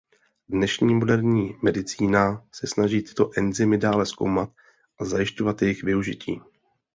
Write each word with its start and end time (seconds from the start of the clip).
Dnešní 0.49 0.95
moderní 0.95 1.55
medicína 1.63 2.43
se 2.51 2.67
snaží 2.67 3.01
tyto 3.01 3.29
enzymy 3.37 3.77
dále 3.77 4.05
zkoumat 4.05 4.49
a 4.99 5.05
zjišťovat 5.05 5.61
jejich 5.61 5.83
využití. 5.83 6.41